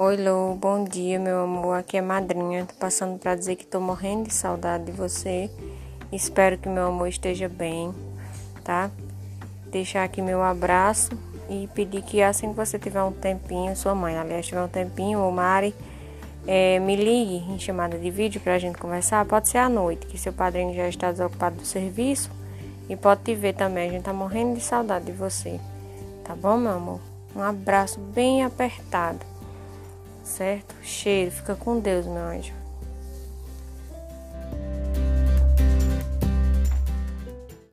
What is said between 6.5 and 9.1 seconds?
que meu amor esteja bem, tá?